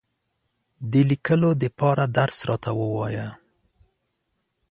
[0.91, 3.27] د لیکلو دپاره درس راته ووایه!